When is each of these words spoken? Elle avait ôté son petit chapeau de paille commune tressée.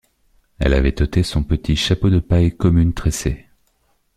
Elle 0.57 0.73
avait 0.73 0.99
ôté 0.99 1.21
son 1.21 1.43
petit 1.43 1.75
chapeau 1.75 2.09
de 2.09 2.17
paille 2.17 2.57
commune 2.57 2.91
tressée. 2.91 3.47